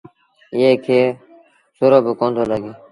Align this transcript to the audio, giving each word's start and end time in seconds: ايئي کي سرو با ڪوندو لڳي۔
ايئي 0.55 0.75
کي 0.85 0.99
سرو 1.77 1.97
با 2.05 2.11
ڪوندو 2.19 2.43
لڳي۔ 2.51 2.71